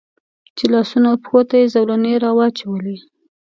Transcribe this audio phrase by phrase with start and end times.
[0.57, 2.95] چې لاسونو او پښو ته یې زولنې را واچولې.